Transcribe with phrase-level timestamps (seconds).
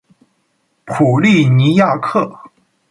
[0.83, 2.31] 普利尼亚克。